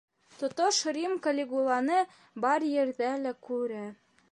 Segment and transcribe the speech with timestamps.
[0.37, 1.99] Тотош Рим Калигуланы
[2.47, 3.87] бар ерҙә лә күрә.